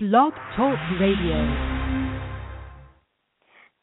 Blog 0.00 0.32
Talk 0.54 0.78
Radio. 1.00 1.34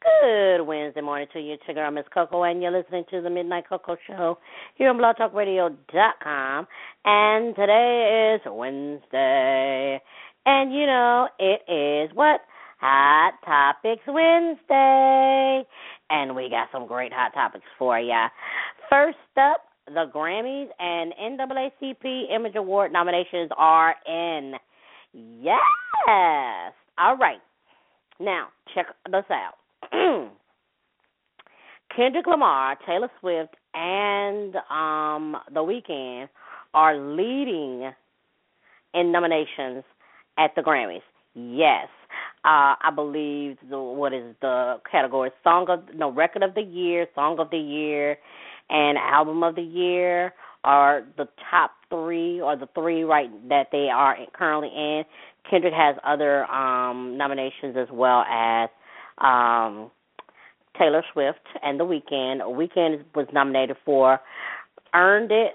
Good 0.01 0.61
Wednesday 0.65 1.01
morning 1.01 1.27
to 1.33 1.41
you. 1.41 1.57
Your 1.67 1.75
girl, 1.75 1.91
Miss 1.91 2.05
Coco, 2.13 2.43
and 2.43 2.61
you're 2.61 2.71
listening 2.71 3.03
to 3.11 3.19
the 3.19 3.29
Midnight 3.29 3.65
Coco 3.67 3.97
Show 4.07 4.37
here 4.75 4.91
on 4.91 4.97
blogtalkradio.com. 4.97 6.67
And 7.03 7.53
today 7.53 8.33
is 8.33 8.41
Wednesday. 8.49 10.01
And 10.45 10.73
you 10.73 10.85
know, 10.85 11.27
it 11.37 11.69
is 11.69 12.15
what? 12.15 12.39
Hot 12.79 13.33
Topics 13.43 14.03
Wednesday. 14.07 15.67
And 16.09 16.33
we 16.33 16.49
got 16.49 16.69
some 16.71 16.87
great 16.87 17.11
hot 17.11 17.33
topics 17.33 17.65
for 17.77 17.99
ya. 17.99 18.29
First 18.89 19.17
up, 19.35 19.65
the 19.87 20.05
Grammys 20.15 20.69
and 20.79 21.11
NAACP 21.21 22.33
Image 22.33 22.55
Award 22.55 22.93
nominations 22.93 23.51
are 23.57 23.95
in. 24.07 24.53
Yes. 25.15 26.73
All 26.97 27.15
right. 27.17 27.39
Now, 28.19 28.47
check 28.73 28.87
this 29.09 29.23
out. 29.29 29.53
Kendrick 31.95 32.27
Lamar, 32.27 32.77
Taylor 32.85 33.09
Swift, 33.21 33.55
and 33.73 34.55
um 34.69 35.37
The 35.53 35.61
Weeknd 35.61 36.27
are 36.73 36.97
leading 36.97 37.91
in 38.93 39.11
nominations 39.11 39.83
at 40.37 40.51
the 40.55 40.61
Grammys. 40.61 40.99
Yes. 41.33 41.87
Uh 42.43 42.75
I 42.81 42.91
believe 42.93 43.57
the 43.69 43.79
what 43.79 44.13
is 44.13 44.35
the 44.41 44.81
category 44.91 45.31
song 45.43 45.67
of 45.69 45.95
no 45.95 46.11
record 46.11 46.43
of 46.43 46.55
the 46.55 46.61
year, 46.61 47.07
song 47.15 47.39
of 47.39 47.49
the 47.51 47.57
year, 47.57 48.17
and 48.69 48.97
album 48.97 49.43
of 49.43 49.55
the 49.55 49.61
year 49.61 50.33
are 50.65 51.03
the 51.15 51.27
top 51.49 51.71
three 51.89 52.41
or 52.41 52.57
the 52.57 52.67
three 52.73 53.03
right 53.03 53.29
that 53.49 53.67
they 53.71 53.87
are 53.93 54.17
currently 54.33 54.69
in. 54.75 55.03
Kendrick 55.49 55.73
has 55.73 55.95
other 56.03 56.45
um 56.45 57.17
nominations 57.17 57.77
as 57.77 57.87
well 57.91 58.21
as 58.21 58.69
um 59.19 59.91
Taylor 60.77 61.03
Swift 61.13 61.39
and 61.63 61.79
The 61.79 61.85
Weeknd. 61.85 62.41
Weeknd 62.41 63.05
was 63.13 63.27
nominated 63.31 63.77
for 63.85 64.19
Earned 64.93 65.31
It 65.31 65.53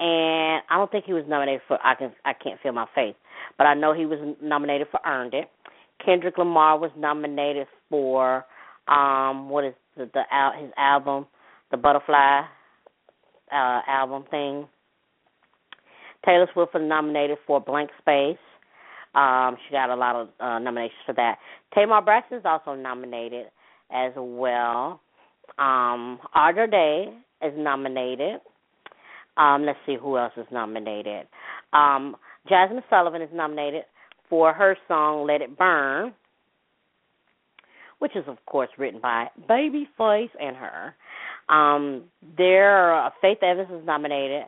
and 0.00 0.62
I 0.68 0.76
don't 0.76 0.90
think 0.90 1.04
he 1.04 1.12
was 1.12 1.24
nominated 1.28 1.62
for 1.68 1.78
I 1.84 1.94
can 1.94 2.12
I 2.24 2.32
can't 2.32 2.60
feel 2.60 2.72
my 2.72 2.86
face, 2.96 3.14
but 3.56 3.66
I 3.66 3.74
know 3.74 3.94
he 3.94 4.06
was 4.06 4.18
nominated 4.42 4.88
for 4.90 4.98
Earned 5.06 5.34
It. 5.34 5.48
Kendrick 6.04 6.36
Lamar 6.36 6.78
was 6.78 6.90
nominated 6.98 7.68
for 7.88 8.44
um 8.88 9.48
what 9.48 9.64
is 9.64 9.74
the, 9.96 10.10
the 10.12 10.22
his 10.60 10.72
album, 10.76 11.26
the 11.70 11.76
Butterfly 11.76 12.42
uh, 13.52 13.80
album 13.86 14.24
thing. 14.30 14.66
Taylor 16.24 16.48
Swift 16.52 16.74
was 16.74 16.82
nominated 16.84 17.38
for 17.46 17.60
Blank 17.60 17.90
Space. 18.00 18.38
Um, 19.14 19.56
she 19.66 19.72
got 19.72 19.90
a 19.90 19.96
lot 19.96 20.16
of 20.16 20.28
uh, 20.40 20.58
nominations 20.58 21.00
for 21.04 21.14
that. 21.14 21.38
Tamar 21.74 22.00
Braxton 22.00 22.38
is 22.38 22.44
also 22.44 22.74
nominated 22.74 23.46
as 23.92 24.12
well. 24.16 25.00
Um, 25.58 26.18
Day 26.70 27.12
is 27.42 27.52
nominated. 27.56 28.40
Um, 29.36 29.64
let's 29.66 29.78
see 29.86 29.96
who 30.00 30.16
else 30.16 30.32
is 30.36 30.46
nominated. 30.50 31.26
Um, 31.72 32.16
Jazmine 32.50 32.82
Sullivan 32.88 33.22
is 33.22 33.30
nominated 33.32 33.84
for 34.28 34.52
her 34.52 34.76
song 34.88 35.26
"Let 35.26 35.42
It 35.42 35.56
Burn," 35.58 36.12
which 37.98 38.16
is 38.16 38.24
of 38.26 38.36
course 38.46 38.70
written 38.78 39.00
by 39.00 39.28
Babyface 39.48 40.30
and 40.40 40.56
her. 40.56 40.94
Um, 41.52 42.04
there, 42.38 42.94
uh, 42.96 43.10
Faith 43.20 43.42
Evans 43.42 43.68
is 43.70 43.86
nominated 43.86 44.44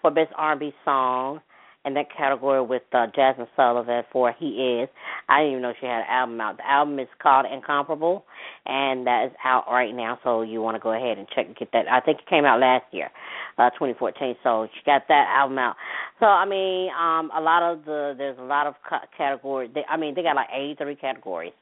for 0.00 0.10
Best 0.10 0.32
R&B 0.36 0.72
Song 0.84 1.40
in 1.84 1.94
that 1.94 2.06
category 2.16 2.62
with 2.62 2.82
uh, 2.92 3.06
Jazmine 3.16 3.46
Sullivan 3.54 4.02
for 4.10 4.34
He 4.38 4.80
Is. 4.82 4.88
I 5.28 5.40
didn't 5.40 5.50
even 5.52 5.62
know 5.62 5.72
she 5.78 5.86
had 5.86 6.00
an 6.00 6.06
album 6.08 6.40
out. 6.40 6.56
The 6.56 6.68
album 6.68 6.98
is 6.98 7.08
called 7.22 7.46
Incomparable, 7.52 8.24
and 8.64 9.06
that 9.06 9.26
is 9.26 9.32
out 9.44 9.66
right 9.70 9.94
now. 9.94 10.18
So 10.24 10.42
you 10.42 10.62
want 10.62 10.76
to 10.76 10.80
go 10.80 10.92
ahead 10.92 11.18
and 11.18 11.28
check 11.28 11.46
and 11.46 11.54
get 11.54 11.70
that. 11.72 11.86
I 11.88 12.00
think 12.00 12.20
it 12.20 12.26
came 12.26 12.44
out 12.44 12.58
last 12.58 12.86
year, 12.90 13.10
uh, 13.58 13.70
2014. 13.70 14.34
So 14.42 14.66
she 14.74 14.80
got 14.84 15.02
that 15.08 15.32
album 15.38 15.58
out. 15.58 15.76
So 16.18 16.26
I 16.26 16.44
mean, 16.44 16.88
um, 16.90 17.30
a 17.36 17.40
lot 17.40 17.62
of 17.62 17.84
the 17.84 18.14
there's 18.16 18.38
a 18.38 18.42
lot 18.42 18.66
of 18.66 18.74
categories. 19.16 19.70
They, 19.74 19.84
I 19.88 19.96
mean, 19.96 20.14
they 20.14 20.22
got 20.22 20.36
like 20.36 20.48
83 20.52 20.96
categories, 20.96 21.52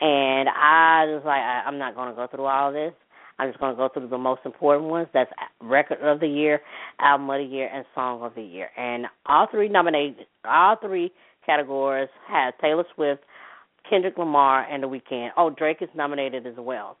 and 0.00 0.48
I 0.48 1.06
was 1.06 1.22
like, 1.24 1.40
I, 1.40 1.64
I'm 1.66 1.78
not 1.78 1.96
going 1.96 2.10
to 2.10 2.14
go 2.14 2.28
through 2.28 2.44
all 2.44 2.68
of 2.68 2.74
this. 2.74 2.92
I'm 3.38 3.50
just 3.50 3.60
going 3.60 3.74
to 3.74 3.76
go 3.76 3.88
through 3.92 4.08
the 4.08 4.18
most 4.18 4.40
important 4.44 4.88
ones. 4.90 5.08
That's 5.12 5.30
record 5.60 5.98
of 6.02 6.20
the 6.20 6.28
year, 6.28 6.60
album 7.00 7.28
of 7.30 7.38
the 7.38 7.44
year, 7.44 7.68
and 7.72 7.84
song 7.94 8.22
of 8.22 8.34
the 8.34 8.42
year. 8.42 8.68
And 8.76 9.06
all 9.26 9.46
three 9.50 9.68
nominated, 9.68 10.26
all 10.44 10.76
three 10.80 11.12
categories 11.44 12.08
have 12.28 12.54
Taylor 12.58 12.84
Swift, 12.94 13.22
Kendrick 13.88 14.18
Lamar, 14.18 14.66
and 14.70 14.82
The 14.82 14.88
Weeknd. 14.88 15.30
Oh, 15.36 15.50
Drake 15.50 15.78
is 15.80 15.88
nominated 15.94 16.46
as 16.46 16.54
well. 16.58 16.96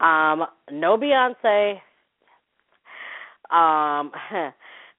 Um, 0.00 0.44
no 0.70 0.96
Beyonce. 0.98 1.74
Um, 3.50 4.12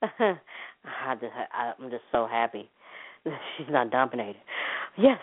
I 0.01 1.15
just, 1.15 1.33
I, 1.53 1.73
I'm 1.79 1.89
just 1.89 2.03
so 2.11 2.27
happy 2.29 2.69
she's 3.57 3.67
not 3.69 3.91
nominated. 3.91 4.41
Yes. 4.97 5.19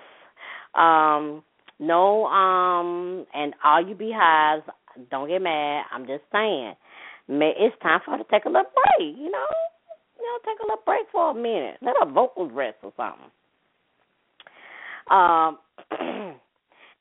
Um, 0.74 1.42
no, 1.78 2.26
um, 2.26 3.26
and 3.34 3.54
all 3.64 3.86
you 3.86 3.94
beehives 3.94 4.64
don't 5.10 5.28
get 5.28 5.42
mad. 5.42 5.84
I'm 5.92 6.06
just 6.06 6.22
saying. 6.32 6.74
It's 7.28 7.76
time 7.82 8.00
for 8.04 8.12
her 8.12 8.18
to 8.18 8.24
take 8.30 8.44
a 8.44 8.48
little 8.48 8.64
break, 8.74 9.16
you 9.16 9.30
know? 9.30 9.46
You 10.18 10.24
know, 10.26 10.38
take 10.44 10.58
a 10.60 10.64
little 10.64 10.82
break 10.84 11.06
for 11.12 11.30
a 11.30 11.34
minute. 11.34 11.76
Let 11.80 11.94
her 12.00 12.10
vocals 12.10 12.50
rest 12.52 12.76
or 12.82 12.92
something. 12.96 13.30
Um 15.10 15.58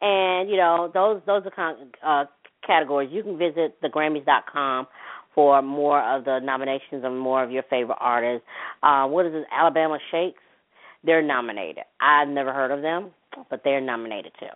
and 0.02 0.50
you 0.50 0.58
know, 0.58 0.90
those 0.94 1.22
those 1.26 1.44
are 1.58 1.72
of, 1.72 1.78
uh 2.06 2.30
categories. 2.66 3.10
You 3.12 3.24
can 3.24 3.38
visit 3.38 3.82
thegrammys.com 3.82 4.88
for 5.34 5.62
more 5.62 6.02
of 6.02 6.26
the 6.26 6.40
nominations 6.40 7.04
and 7.04 7.20
more 7.20 7.44
of 7.44 7.52
your 7.52 7.64
favorite 7.70 7.98
artists. 8.00 8.46
Uh 8.84 9.08
what 9.08 9.26
is 9.26 9.34
it? 9.34 9.46
Alabama 9.52 9.98
Shakes? 10.12 10.42
They're 11.04 11.22
nominated. 11.22 11.84
I've 12.02 12.28
never 12.28 12.54
heard 12.54 12.72
of 12.72 12.82
them, 12.82 13.12
but 13.50 13.62
they're 13.64 13.82
nominated 13.82 14.34
too. 14.40 14.48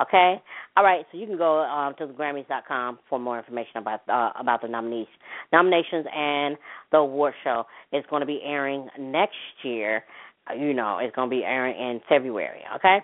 Okay, 0.00 0.40
all 0.76 0.84
right. 0.84 1.04
So 1.10 1.18
you 1.18 1.26
can 1.26 1.36
go 1.36 1.60
um, 1.64 1.94
to 1.98 2.06
thegrammys.com 2.06 3.00
for 3.08 3.18
more 3.18 3.38
information 3.38 3.78
about 3.78 4.00
uh, 4.08 4.30
about 4.38 4.62
the 4.62 4.68
nominees, 4.68 5.08
nominations, 5.52 6.06
and 6.14 6.56
the 6.92 6.98
award 6.98 7.34
show. 7.42 7.64
It's 7.90 8.06
going 8.08 8.20
to 8.20 8.26
be 8.26 8.40
airing 8.44 8.88
next 8.98 9.34
year. 9.64 10.04
Uh, 10.48 10.54
you 10.54 10.74
know, 10.74 10.98
it's 11.02 11.14
going 11.16 11.28
to 11.28 11.36
be 11.36 11.42
airing 11.44 11.74
in 11.76 12.00
February. 12.08 12.60
Okay. 12.76 12.98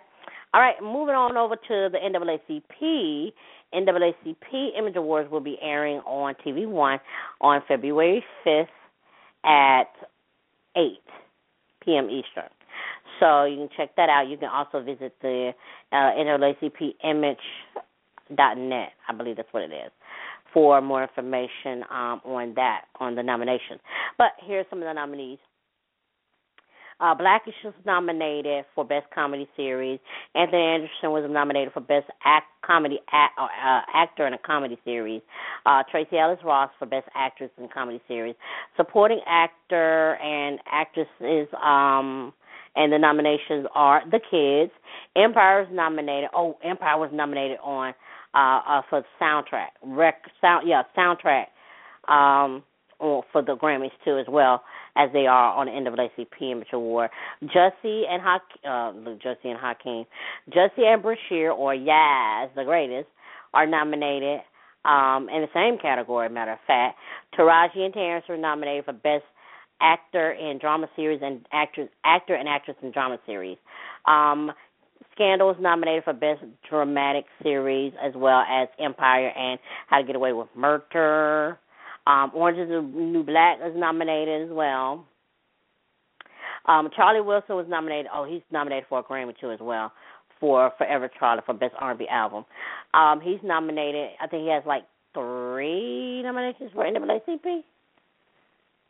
All 0.55 0.61
right, 0.61 0.77
moving 0.81 1.17
on 1.17 1.37
over 1.37 1.57
to 1.57 1.89
the 1.91 1.99
NAACP. 1.99 3.33
NAACP 3.75 4.79
Image 4.79 4.95
Awards 4.95 5.29
will 5.29 5.41
be 5.41 5.59
airing 5.61 5.97
on 6.07 6.37
TV 6.47 6.65
One 6.69 7.01
on 7.41 7.61
February 7.67 8.25
5th 8.47 8.67
at 9.45 9.91
8 10.77 10.93
p.m. 11.85 12.05
Eastern. 12.09 12.54
So 13.21 13.45
you 13.45 13.57
can 13.57 13.69
check 13.77 13.95
that 13.97 14.09
out. 14.09 14.29
You 14.29 14.37
can 14.37 14.49
also 14.49 14.83
visit 14.83 15.15
the 15.23 15.53
uh, 15.93 15.97
NAACPimage.net. 15.97 18.89
I 19.09 19.13
believe 19.17 19.37
that's 19.37 19.53
what 19.53 19.63
it 19.63 19.73
is 19.73 19.93
for 20.53 20.81
more 20.81 21.03
information 21.03 21.85
um, 21.91 22.21
on 22.25 22.55
that, 22.55 22.83
on 23.01 23.17
the 23.17 23.23
nominations. 23.23 23.81
But 24.17 24.29
here 24.47 24.61
are 24.61 24.65
some 24.71 24.79
of 24.79 24.85
the 24.85 24.93
nominees. 24.93 25.39
Uh, 27.01 27.15
Blackish 27.15 27.55
was 27.65 27.75
nominated 27.85 28.65
for 28.75 28.85
Best 28.85 29.07
Comedy 29.13 29.49
Series. 29.57 29.99
Anthony 30.37 30.63
Anderson 30.63 31.11
was 31.11 31.29
nominated 31.29 31.73
for 31.73 31.81
Best 31.81 32.07
act, 32.25 32.47
Comedy 32.65 33.01
act, 33.13 33.37
uh, 33.37 33.81
Actor 33.93 34.29
in 34.29 34.35
a 34.35 34.39
Comedy 34.39 34.79
Series. 34.85 35.21
Uh, 35.67 35.83
Tracee 35.91 36.19
Ellis 36.19 36.39
Ross 36.45 36.71
for 36.79 36.87
Best 36.87 37.09
Actress 37.15 37.51
in 37.59 37.65
a 37.65 37.69
Comedy 37.69 38.01
Series. 38.07 38.37
Supporting 38.77 39.21
Actor 39.27 40.17
and 40.23 40.61
Actress 40.71 41.09
is 41.21 41.49
um, 41.63 42.33
and 42.77 42.93
the 42.93 42.99
nominations 42.99 43.67
are 43.75 44.03
The 44.11 44.21
Kids. 44.31 44.73
Empire 45.17 45.63
is 45.63 45.69
nominated. 45.73 46.31
Oh, 46.35 46.59
Empire 46.65 46.99
was 46.99 47.11
nominated 47.13 47.59
on 47.63 47.95
uh, 48.35 48.61
uh 48.67 48.83
for 48.91 49.05
soundtrack, 49.21 49.69
rec 49.83 50.23
sound 50.41 50.69
yeah 50.69 50.83
soundtrack 50.97 51.47
um 52.13 52.63
for 52.99 53.43
the 53.43 53.57
Grammys 53.57 53.91
too 54.05 54.19
as 54.19 54.27
well 54.29 54.63
as 54.97 55.11
they 55.13 55.27
are 55.27 55.55
on 55.55 55.67
the 55.67 55.73
NAACP 55.73 56.53
Image 56.53 56.69
Award. 56.73 57.11
Jussie 57.45 58.03
and 58.09 58.23
Hak 58.23 58.43
uh 58.65 58.93
Jussie 59.25 59.47
and 59.47 59.59
Hakeem, 59.59 60.05
Jussie 60.51 60.87
and 60.87 61.03
Bryshere 61.03 61.57
or 61.57 61.75
Yazz 61.75 62.55
the 62.55 62.65
greatest 62.65 63.09
are 63.53 63.67
nominated 63.67 64.41
um 64.85 65.29
in 65.29 65.43
the 65.43 65.49
same 65.55 65.79
category. 65.79 66.29
Matter 66.29 66.53
of 66.53 66.59
fact, 66.67 66.97
Taraji 67.39 67.79
and 67.85 67.95
Terrence 67.95 68.25
were 68.29 68.37
nominated 68.37 68.85
for 68.85 68.93
best 68.93 69.25
actor 69.81 70.33
in 70.33 70.59
drama 70.59 70.89
series 70.97 71.21
and 71.23 71.47
actress 71.53 71.89
actor 72.05 72.35
and 72.35 72.49
actress 72.49 72.77
in 72.83 72.91
drama 72.91 73.19
series. 73.27 73.59
Um, 74.07 74.53
Scandal 75.15 75.51
is 75.51 75.57
nominated 75.61 76.03
for 76.05 76.13
Best 76.13 76.41
Dramatic 76.69 77.25
Series 77.43 77.93
as 78.03 78.13
well 78.17 78.41
as 78.41 78.69
Empire 78.81 79.29
and 79.29 79.61
How 79.87 79.99
to 79.99 80.05
Get 80.05 80.17
Away 80.17 80.33
with 80.33 80.49
Murder. 80.57 81.59
Um, 82.07 82.33
Orange 82.35 82.59
is 82.59 82.69
the 82.69 82.83
New 82.83 83.23
Black 83.23 83.59
is 83.65 83.75
nominated 83.77 84.49
as 84.49 84.55
well. 84.55 85.07
Um, 86.67 86.89
Charlie 86.97 87.21
Wilson 87.21 87.57
was 87.57 87.67
nominated. 87.69 88.07
Oh, 88.13 88.25
he's 88.25 88.43
nominated 88.51 88.87
for 88.89 88.99
a 88.99 89.03
Grammy 89.05 89.35
too 89.41 89.53
as 89.53 89.61
well 89.61 89.93
for 90.41 90.73
Forever 90.79 91.11
Charlie 91.19 91.43
for 91.47 91.55
Best 91.55 91.75
R&B 91.79 92.07
Album. 92.11 92.45
Um, 92.93 93.21
he's 93.21 93.39
nominated. 93.43 94.11
I 94.21 94.27
think 94.27 94.43
he 94.43 94.51
has 94.51 94.63
like 94.67 94.83
three 95.15 96.23
nominations 96.23 96.71
for 96.75 96.85
NAACP. 96.85 97.63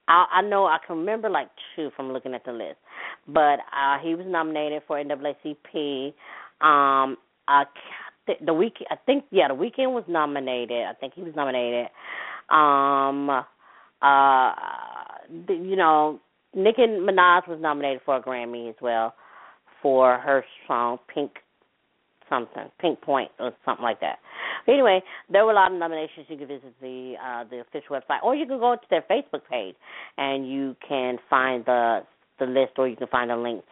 I, 0.09 0.27
I 0.33 0.43
know 0.43 0.67
I 0.67 0.79
can 0.87 0.99
remember 0.99 1.29
like 1.31 1.49
two 1.75 1.91
from 1.97 2.12
looking 2.12 2.35
at 2.35 2.45
the 2.45 2.53
list, 2.53 2.77
but 3.27 3.61
uh, 3.73 3.99
he 4.03 4.15
was 4.15 4.27
nominated 4.29 4.83
for 4.87 5.03
NAACP. 5.03 6.15
Um, 6.61 7.17
uh, 7.49 7.65
the 8.45 8.55
week 8.55 8.77
I 8.91 8.97
think 9.05 9.25
yeah 9.31 9.49
the 9.49 9.55
Weeknd 9.55 9.93
was 9.93 10.05
nominated. 10.09 10.85
I 10.85 10.95
think 10.95 11.15
he 11.15 11.23
was 11.23 11.35
nominated. 11.37 11.89
Um, 12.51 13.31
uh, 13.31 14.53
the, 15.47 15.55
you 15.55 15.77
know 15.77 16.21
Nicki 16.55 16.83
Minaj 16.83 17.49
was 17.49 17.59
nominated 17.61 18.01
for 18.05 18.17
a 18.17 18.23
Grammy 18.23 18.69
as 18.69 18.77
well 18.81 19.15
for 19.83 20.19
her 20.19 20.45
song 20.67 20.99
Pink 21.12 21.33
something, 22.29 22.71
Pink 22.81 23.00
Point 23.00 23.31
or 23.38 23.53
something 23.65 23.82
like 23.82 24.00
that. 24.00 24.19
Anyway, 24.69 25.03
there 25.31 25.44
were 25.44 25.53
a 25.53 25.55
lot 25.55 25.73
of 25.73 25.79
nominations. 25.79 26.26
You 26.29 26.37
can 26.37 26.49
visit 26.49 26.75
the 26.81 27.15
uh, 27.23 27.44
the 27.50 27.61
official 27.61 27.97
website, 27.97 28.23
or 28.23 28.35
you 28.35 28.47
can 28.47 28.59
go 28.59 28.75
to 28.75 28.87
their 28.91 29.03
Facebook 29.03 29.43
page, 29.50 29.75
and 30.17 30.50
you 30.50 30.76
can 30.87 31.19
find 31.29 31.65
the 31.65 32.00
the 32.38 32.47
list, 32.47 32.73
or 32.79 32.88
you 32.88 32.97
can 32.97 33.09
find 33.09 33.31
a 33.31 33.37
link 33.37 33.62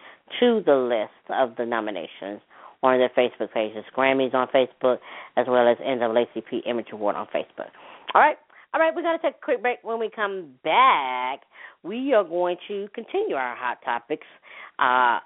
to 0.40 0.62
the 0.64 0.74
list 0.74 1.30
of 1.30 1.56
the 1.56 1.66
nominations 1.66 2.40
on 2.82 2.98
their 2.98 3.10
Facebook 3.10 3.52
pages. 3.52 3.84
Grammys 3.96 4.34
on 4.34 4.48
Facebook, 4.48 4.98
as 5.36 5.46
well 5.48 5.68
as 5.68 5.78
NAACP 5.78 6.66
Image 6.66 6.88
Award 6.92 7.16
on 7.16 7.26
Facebook. 7.26 7.70
All 8.14 8.20
right. 8.20 8.36
All 8.74 8.80
right, 8.80 8.94
we're 8.94 9.02
going 9.02 9.18
to 9.18 9.22
take 9.22 9.34
a 9.34 9.44
quick 9.44 9.60
break. 9.60 9.80
When 9.82 9.98
we 9.98 10.08
come 10.08 10.54
back, 10.64 11.40
we 11.82 12.14
are 12.14 12.24
going 12.24 12.56
to 12.68 12.88
continue 12.94 13.36
our 13.36 13.54
hot 13.54 13.78
topics, 13.84 14.26
uh, 14.78 15.18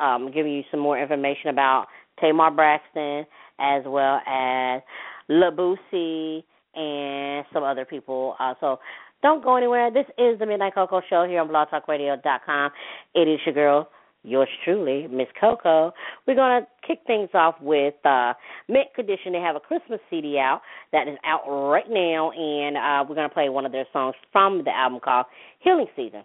um, 0.00 0.30
giving 0.32 0.52
you 0.52 0.62
some 0.70 0.78
more 0.78 0.96
information 0.96 1.50
about 1.50 1.86
Tamar 2.20 2.50
Braxton, 2.50 3.26
as 3.58 3.82
well 3.86 4.20
as 4.26 4.82
Lil 5.28 5.52
Boosie 5.52 6.44
and 6.74 7.44
some 7.52 7.62
other 7.62 7.84
people. 7.84 8.36
Uh, 8.38 8.54
so 8.60 8.78
don't 9.22 9.42
go 9.42 9.56
anywhere. 9.56 9.90
This 9.90 10.06
is 10.18 10.38
the 10.38 10.46
Midnight 10.46 10.74
Coco 10.74 11.00
Show 11.08 11.26
here 11.26 11.40
on 11.40 11.48
blogtalkradio.com. 11.48 12.70
It 13.14 13.28
is 13.28 13.40
your 13.46 13.54
girl, 13.54 13.88
yours 14.22 14.48
truly, 14.64 15.06
Miss 15.08 15.28
Coco. 15.40 15.92
We're 16.26 16.34
going 16.34 16.62
to 16.62 16.86
kick 16.86 17.00
things 17.06 17.30
off 17.34 17.56
with 17.60 17.94
uh, 18.04 18.34
Mint 18.68 18.88
Condition. 18.94 19.32
They 19.32 19.40
have 19.40 19.56
a 19.56 19.60
Christmas 19.60 20.00
CD 20.10 20.38
out 20.38 20.60
that 20.92 21.08
is 21.08 21.16
out 21.24 21.42
right 21.46 21.88
now, 21.88 22.30
and 22.30 22.76
uh, 22.76 23.04
we're 23.08 23.14
going 23.14 23.28
to 23.28 23.34
play 23.34 23.48
one 23.48 23.64
of 23.64 23.72
their 23.72 23.86
songs 23.92 24.14
from 24.32 24.62
the 24.64 24.70
album 24.70 25.00
called 25.02 25.26
Healing 25.60 25.86
Season. 25.96 26.22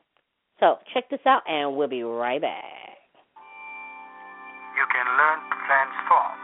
So 0.60 0.76
check 0.94 1.10
this 1.10 1.22
out, 1.26 1.42
and 1.48 1.76
we'll 1.76 1.88
be 1.88 2.04
right 2.04 2.42
back. 2.42 2.64
You 4.78 4.86
can 4.92 5.06
learn 5.18 5.50
transform 5.71 6.41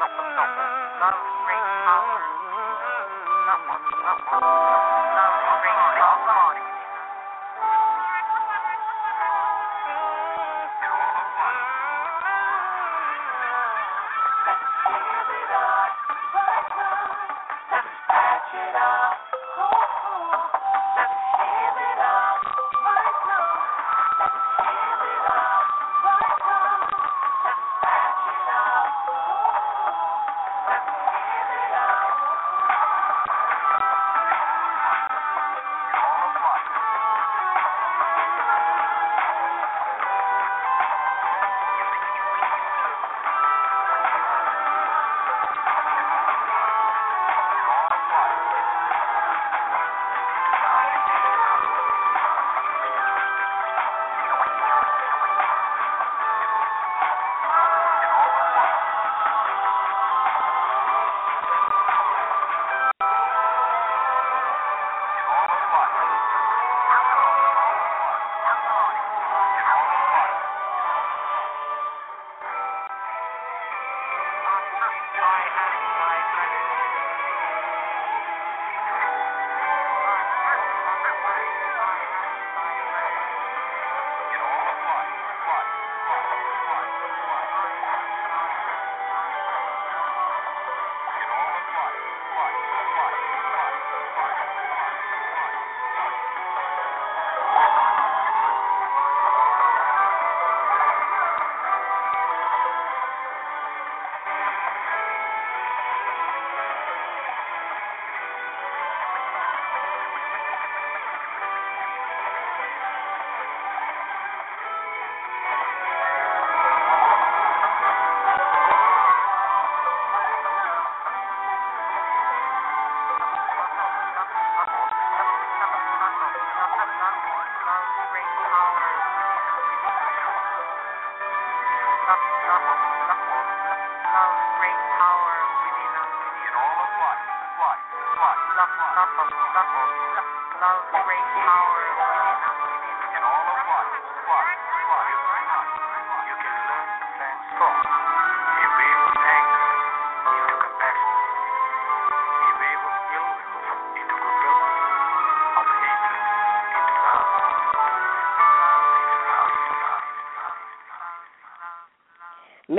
Love, 0.00 0.32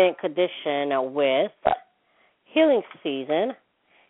mint 0.04 0.20
condition 0.20 1.14
with 1.14 1.52
healing 2.44 2.82
season 3.02 3.54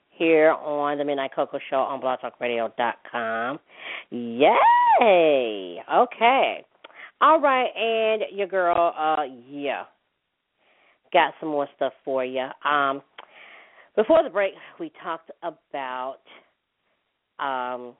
here 0.09 0.51
on 0.51 0.97
the 0.97 1.05
Midnight 1.05 1.31
Coco 1.35 1.59
Show 1.69 1.77
on 1.77 2.01
blogtalkradio.com. 2.01 3.59
Yay! 4.09 5.77
Okay. 5.93 6.65
All 7.21 7.39
right, 7.39 7.67
and 7.75 8.23
your 8.35 8.47
girl, 8.47 8.93
uh, 8.97 9.23
yeah, 9.47 9.83
got 11.13 11.33
some 11.39 11.49
more 11.49 11.67
stuff 11.75 11.93
for 12.03 12.25
you. 12.25 12.47
Um, 12.67 13.01
before 13.95 14.23
the 14.23 14.29
break, 14.29 14.53
we 14.79 14.91
talked 15.01 15.31
about 15.43 16.17
um, 17.39 17.93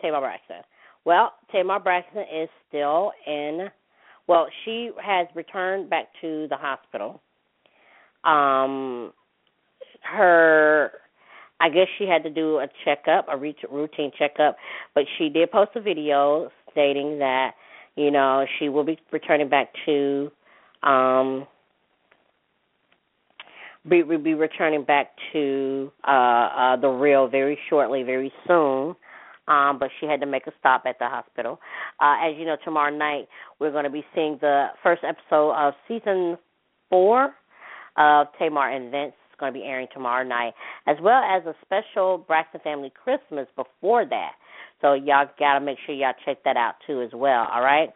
Tamar 0.00 0.20
Braxton. 0.20 0.62
Well, 1.04 1.32
Tamar 1.50 1.80
Braxton 1.80 2.22
is 2.22 2.48
still 2.68 3.12
in. 3.26 3.68
Well, 4.32 4.46
she 4.64 4.90
has 4.98 5.26
returned 5.34 5.90
back 5.90 6.06
to 6.22 6.46
the 6.48 6.56
hospital. 6.56 7.20
Um, 8.24 9.12
her, 10.00 10.90
I 11.60 11.68
guess 11.68 11.86
she 11.98 12.06
had 12.06 12.22
to 12.22 12.30
do 12.30 12.56
a 12.56 12.66
checkup, 12.82 13.26
a 13.28 13.36
routine 13.36 14.10
checkup, 14.18 14.56
but 14.94 15.04
she 15.18 15.28
did 15.28 15.50
post 15.50 15.72
a 15.74 15.82
video 15.82 16.50
stating 16.70 17.18
that 17.18 17.50
you 17.96 18.10
know 18.10 18.46
she 18.58 18.70
will 18.70 18.84
be 18.84 18.98
returning 19.12 19.50
back 19.50 19.68
to 19.84 20.32
um 20.82 21.46
be 23.86 24.02
be 24.02 24.32
returning 24.32 24.82
back 24.82 25.10
to 25.34 25.92
uh 26.08 26.10
uh 26.10 26.76
the 26.76 26.88
real 26.88 27.28
very 27.28 27.58
shortly 27.68 28.02
very 28.02 28.32
soon 28.48 28.96
um 29.48 29.78
but 29.78 29.90
she 30.00 30.06
had 30.06 30.20
to 30.20 30.26
make 30.26 30.46
a 30.46 30.52
stop 30.58 30.82
at 30.86 30.98
the 30.98 31.08
hospital. 31.08 31.58
Uh 32.00 32.14
as 32.22 32.36
you 32.38 32.44
know 32.44 32.56
tomorrow 32.64 32.94
night 32.94 33.28
we're 33.58 33.72
going 33.72 33.84
to 33.84 33.90
be 33.90 34.04
seeing 34.14 34.38
the 34.40 34.68
first 34.82 35.02
episode 35.04 35.52
of 35.52 35.74
season 35.88 36.36
4 36.90 37.34
of 37.96 38.26
Tamar 38.38 38.70
and 38.70 38.90
Vince. 38.90 39.14
It's 39.30 39.38
going 39.40 39.52
to 39.52 39.58
be 39.58 39.64
airing 39.64 39.88
tomorrow 39.92 40.24
night 40.24 40.52
as 40.86 40.96
well 41.02 41.22
as 41.22 41.44
a 41.46 41.54
special 41.62 42.18
Braxton 42.18 42.60
Family 42.62 42.92
Christmas 43.02 43.46
before 43.56 44.04
that. 44.06 44.32
So 44.80 44.94
y'all 44.94 45.26
got 45.38 45.58
to 45.58 45.60
make 45.60 45.78
sure 45.86 45.94
y'all 45.94 46.12
check 46.24 46.38
that 46.44 46.56
out 46.56 46.74
too 46.86 47.02
as 47.02 47.10
well 47.12 47.48
all 47.52 47.62
right? 47.62 47.90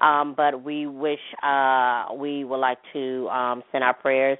Um, 0.00 0.34
but 0.36 0.62
we 0.62 0.86
wish 0.86 1.20
uh, 1.42 2.06
we 2.16 2.44
would 2.44 2.58
like 2.58 2.78
to 2.92 3.28
um, 3.28 3.62
send 3.70 3.84
our 3.84 3.94
prayers 3.94 4.38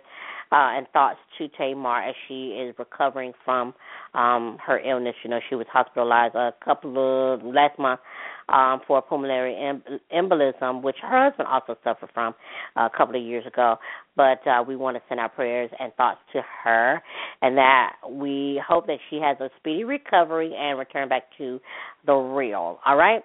uh, 0.53 0.77
and 0.77 0.87
thoughts 0.93 1.19
to 1.39 1.49
Tamar 1.49 2.03
as 2.03 2.15
she 2.29 2.49
is 2.51 2.75
recovering 2.79 3.33
from 3.45 3.75
um, 4.15 4.59
her 4.65 4.79
illness. 4.79 5.15
You 5.25 5.31
know, 5.31 5.41
she 5.49 5.55
was 5.55 5.67
hospitalized 5.73 6.35
a 6.35 6.53
couple 6.65 7.35
of 7.35 7.43
last 7.43 7.79
month 7.79 8.01
um, 8.49 8.81
for 8.87 9.01
pulmonary 9.03 9.57
em- 9.57 9.83
embolism, 10.15 10.83
which 10.83 10.97
her 11.03 11.29
husband 11.29 11.49
also 11.49 11.77
suffered 11.83 12.11
from 12.13 12.35
uh, 12.77 12.89
a 12.93 12.97
couple 12.97 13.17
of 13.17 13.23
years 13.27 13.47
ago. 13.47 13.77
But 14.17 14.47
uh, 14.47 14.63
we 14.67 14.77
want 14.77 14.97
to 14.97 15.03
send 15.09 15.21
our 15.21 15.29
prayers 15.29 15.71
and 15.79 15.93
thoughts 15.95 16.21
to 16.33 16.43
her, 16.63 17.03
and 17.43 17.57
that 17.57 17.95
we 18.09 18.61
hope 18.67 18.87
that 18.87 18.99
she 19.11 19.17
has 19.17 19.39
a 19.41 19.51
speedy 19.59 19.85
recovery 19.85 20.55
and 20.57 20.79
return 20.79 21.09
back 21.09 21.25
to 21.39 21.61
the 22.07 22.15
real. 22.15 22.79
All 22.87 22.97
right. 22.97 23.23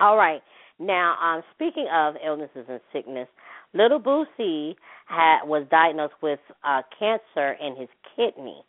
All 0.00 0.16
right. 0.16 0.42
Now, 0.78 1.16
um, 1.22 1.42
speaking 1.54 1.86
of 1.92 2.14
illnesses 2.24 2.66
and 2.68 2.80
sickness, 2.92 3.28
little 3.74 4.00
Boosie 4.00 4.74
had 5.06 5.44
was 5.44 5.66
diagnosed 5.70 6.14
with 6.22 6.40
uh, 6.64 6.82
cancer 6.98 7.56
in 7.60 7.76
his 7.76 7.88
kidney, 8.16 8.62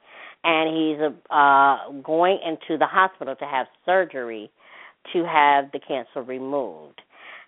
and 0.43 0.75
he's 0.75 1.21
uh, 1.29 2.01
going 2.03 2.39
into 2.45 2.77
the 2.77 2.85
hospital 2.85 3.35
to 3.35 3.45
have 3.45 3.67
surgery 3.85 4.51
to 5.13 5.23
have 5.25 5.71
the 5.71 5.79
cancer 5.79 6.21
removed. 6.21 7.01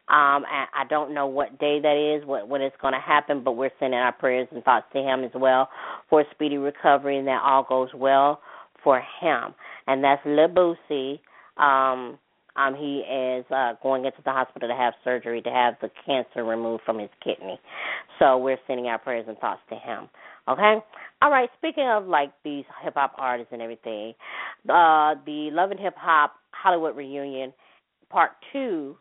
Um, 0.10 0.46
I 0.48 0.86
don't 0.90 1.14
know 1.14 1.28
what 1.28 1.60
day 1.60 1.82
that 1.82 2.16
is, 2.18 2.26
what 2.26 2.48
when 2.48 2.62
it's 2.62 2.76
going 2.82 2.94
to 2.94 3.00
happen, 3.00 3.44
but 3.44 3.58
we're 3.58 3.72
sending 3.78 4.00
our 4.00 4.14
prayers 4.14 4.48
and 4.52 4.64
thoughts 4.64 4.86
to 4.94 5.00
him 5.00 5.26
as 5.26 5.32
well 5.36 5.68
for 6.10 6.24
speedy 6.32 6.58
recovery 6.58 7.18
and 7.18 7.28
that 7.28 7.42
all 7.44 7.66
goes 7.68 7.90
well 7.94 8.40
for 8.86 9.04
him. 9.20 9.54
And 9.86 10.02
that's 10.02 10.22
Lil 10.26 10.48
Boosie. 10.48 11.20
Um, 11.62 12.18
um, 12.58 12.76
he 12.76 13.00
is 13.00 13.46
uh, 13.52 13.74
going 13.84 14.06
into 14.06 14.18
the 14.26 14.32
hospital 14.32 14.68
to 14.68 14.76
have 14.76 14.94
surgery 15.04 15.42
to 15.44 15.50
have 15.50 15.76
the 15.82 15.90
cancer 16.06 16.44
removed 16.44 16.84
from 16.86 17.00
his 17.00 17.10
kidney. 17.24 17.60
So 18.20 18.38
we're 18.38 18.58
sending 18.66 18.88
our 18.88 18.98
prayers 18.98 19.26
and 19.28 19.38
thoughts 19.38 19.62
to 19.70 19.76
him. 19.76 20.10
Okay. 20.50 20.78
All 21.22 21.30
right. 21.30 21.50
Speaking 21.58 21.88
of 21.88 22.08
like 22.08 22.32
these 22.44 22.66
hip 22.84 22.94
hop 22.96 23.14
artists 23.18 23.54
and 23.54 23.62
everything, 23.62 24.14
uh, 24.68 25.16
the 25.26 25.50
Love 25.52 25.72
and 25.72 25.80
Hip 25.80 25.96
Hop 25.98 26.34
Hollywood 26.52 26.96
reunion 26.96 27.54
part 28.10 28.32
two 28.52 28.98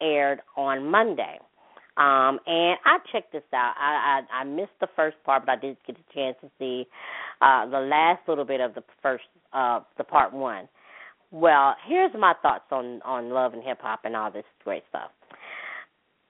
aired 0.00 0.40
on 0.56 0.90
Monday. 0.90 1.38
Um, 1.96 2.38
and 2.46 2.78
I 2.86 2.98
checked 3.10 3.32
this 3.32 3.42
out. 3.52 3.74
I, 3.78 4.22
I 4.32 4.40
I 4.40 4.44
missed 4.44 4.72
the 4.80 4.88
first 4.96 5.16
part, 5.24 5.44
but 5.44 5.52
I 5.52 5.56
did 5.56 5.76
get 5.86 5.96
a 5.96 6.14
chance 6.14 6.36
to 6.40 6.50
see 6.58 6.86
uh, 7.42 7.66
the 7.66 7.80
last 7.80 8.20
little 8.26 8.46
bit 8.46 8.60
of 8.60 8.74
the 8.74 8.82
first 9.02 9.24
uh, 9.52 9.80
the 9.98 10.04
part 10.04 10.32
one. 10.32 10.68
Well, 11.32 11.74
here's 11.88 12.12
my 12.18 12.34
thoughts 12.42 12.64
on 12.70 13.00
on 13.02 13.30
love 13.30 13.54
and 13.54 13.62
hip 13.62 13.78
hop 13.80 14.00
and 14.04 14.14
all 14.14 14.30
this 14.30 14.44
great 14.64 14.82
stuff. 14.90 15.10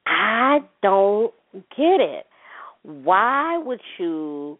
I 0.06 0.60
don't 0.82 1.32
get 1.76 2.00
it. 2.00 2.26
Why 2.82 3.58
would 3.58 3.80
you 3.98 4.58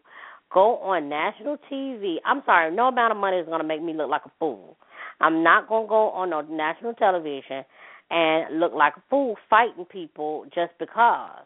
go 0.53 0.77
on 0.77 1.09
national 1.09 1.57
TV? 1.71 2.17
I'm 2.25 2.43
sorry, 2.45 2.73
no 2.75 2.87
amount 2.87 3.11
of 3.11 3.17
money 3.17 3.37
is 3.37 3.45
going 3.45 3.61
to 3.61 3.67
make 3.67 3.81
me 3.81 3.93
look 3.93 4.09
like 4.09 4.25
a 4.25 4.31
fool. 4.39 4.77
I'm 5.19 5.43
not 5.43 5.67
going 5.67 5.85
to 5.85 5.89
go 5.89 6.09
on 6.09 6.29
no 6.29 6.41
national 6.41 6.93
television 6.93 7.63
and 8.09 8.59
look 8.59 8.73
like 8.73 8.93
a 8.97 9.03
fool 9.09 9.35
fighting 9.49 9.85
people 9.85 10.45
just 10.53 10.71
because. 10.79 11.45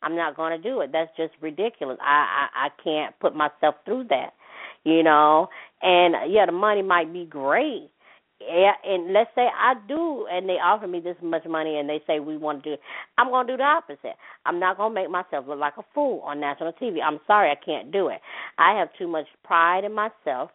I'm 0.00 0.14
not 0.14 0.36
going 0.36 0.60
to 0.60 0.62
do 0.62 0.80
it. 0.80 0.90
That's 0.92 1.10
just 1.16 1.32
ridiculous. 1.40 1.98
I, 2.00 2.46
I 2.54 2.66
I 2.66 2.82
can't 2.82 3.18
put 3.18 3.34
myself 3.34 3.74
through 3.84 4.04
that, 4.10 4.30
you 4.84 5.02
know. 5.02 5.48
And 5.82 6.32
yeah, 6.32 6.46
the 6.46 6.52
money 6.52 6.82
might 6.82 7.12
be 7.12 7.24
great, 7.24 7.90
and 8.40 9.12
let's 9.12 9.30
say 9.34 9.46
I 9.46 9.74
do, 9.88 10.26
and 10.30 10.48
they 10.48 10.54
offer 10.54 10.86
me 10.86 11.00
this 11.00 11.16
much 11.22 11.44
money, 11.46 11.78
and 11.78 11.88
they 11.88 12.00
say 12.06 12.20
we 12.20 12.36
want 12.36 12.62
to 12.62 12.70
do 12.70 12.74
it. 12.74 12.80
I'm 13.16 13.30
going 13.30 13.46
to 13.46 13.52
do 13.52 13.56
the 13.56 13.64
opposite. 13.64 14.16
I'm 14.46 14.60
not 14.60 14.76
going 14.76 14.90
to 14.90 14.94
make 14.94 15.10
myself 15.10 15.46
look 15.48 15.58
like 15.58 15.74
a 15.78 15.84
fool 15.94 16.20
on 16.20 16.40
national 16.40 16.72
TV. 16.74 16.98
I'm 17.04 17.18
sorry, 17.26 17.50
I 17.50 17.56
can't 17.64 17.90
do 17.90 18.08
it. 18.08 18.20
I 18.58 18.78
have 18.78 18.88
too 18.98 19.08
much 19.08 19.26
pride 19.44 19.84
in 19.84 19.92
myself 19.92 20.50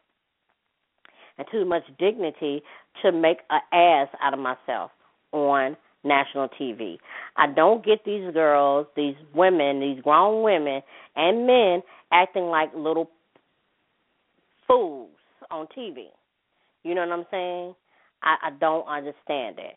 and 1.38 1.48
too 1.52 1.66
much 1.66 1.84
dignity 2.00 2.62
to 3.02 3.12
make 3.12 3.40
an 3.50 3.62
ass 3.74 4.08
out 4.22 4.34
of 4.34 4.40
myself 4.40 4.92
on 5.32 5.76
national 6.04 6.50
TV. 6.60 6.98
I 7.38 7.48
don't 7.48 7.84
get 7.84 8.06
these 8.06 8.32
girls, 8.34 8.88
these 8.96 9.16
women, 9.34 9.80
these 9.80 10.02
grown 10.04 10.44
women 10.44 10.82
and 11.16 11.48
men 11.48 11.82
acting 12.12 12.46
like 12.46 12.70
little 12.76 13.10
fools 14.68 15.10
on 15.50 15.68
TV. 15.78 16.06
You 16.84 16.96
know 16.96 17.06
what 17.08 17.20
I'm 17.20 17.26
saying? 17.32 17.76
I, 18.22 18.48
I 18.48 18.50
don't 18.60 18.88
understand 18.88 19.60
it. 19.60 19.76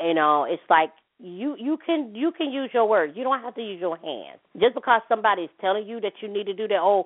You 0.00 0.14
know, 0.14 0.44
it's 0.44 0.62
like 0.68 0.90
you 1.18 1.56
you 1.58 1.78
can 1.84 2.14
you 2.14 2.32
can 2.36 2.52
use 2.52 2.70
your 2.74 2.86
words. 2.88 3.14
You 3.16 3.24
don't 3.24 3.40
have 3.40 3.54
to 3.54 3.62
use 3.62 3.80
your 3.80 3.96
hands. 3.96 4.40
Just 4.60 4.74
because 4.74 5.00
somebody's 5.08 5.48
telling 5.60 5.86
you 5.86 6.00
that 6.00 6.12
you 6.20 6.28
need 6.28 6.44
to 6.44 6.54
do 6.54 6.68
that, 6.68 6.80
oh, 6.80 7.04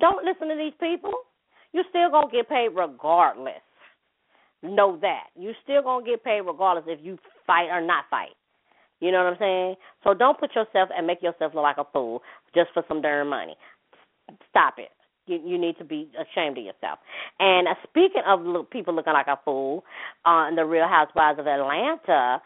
don't 0.00 0.24
listen 0.24 0.48
to 0.48 0.56
these 0.56 0.72
people. 0.80 1.12
You're 1.72 1.84
still 1.90 2.10
gonna 2.10 2.30
get 2.30 2.48
paid 2.48 2.68
regardless. 2.74 3.62
Know 4.62 4.98
that. 5.02 5.24
You're 5.38 5.58
still 5.62 5.82
gonna 5.82 6.06
get 6.06 6.24
paid 6.24 6.40
regardless 6.40 6.86
if 6.88 7.04
you 7.04 7.18
fight 7.46 7.68
or 7.68 7.80
not 7.80 8.04
fight. 8.10 8.36
You 9.00 9.12
know 9.12 9.18
what 9.18 9.34
I'm 9.34 9.38
saying? 9.38 9.74
So 10.02 10.14
don't 10.14 10.38
put 10.38 10.54
yourself 10.54 10.88
and 10.96 11.06
make 11.06 11.22
yourself 11.22 11.52
look 11.54 11.62
like 11.62 11.78
a 11.78 11.84
fool 11.92 12.22
just 12.54 12.70
for 12.72 12.82
some 12.88 13.02
darn 13.02 13.28
money. 13.28 13.54
Stop 14.48 14.74
it. 14.78 14.88
You, 15.26 15.40
you 15.44 15.58
need 15.58 15.78
to 15.78 15.84
be 15.84 16.10
ashamed 16.14 16.58
of 16.58 16.64
yourself. 16.64 16.98
And 17.40 17.68
uh, 17.68 17.74
speaking 17.88 18.22
of 18.26 18.40
look, 18.42 18.70
people 18.70 18.94
looking 18.94 19.12
like 19.12 19.26
a 19.26 19.38
fool, 19.44 19.84
on 20.24 20.52
uh, 20.52 20.56
the 20.56 20.64
Real 20.64 20.88
Housewives 20.88 21.38
of 21.38 21.46
Atlanta, 21.46 22.40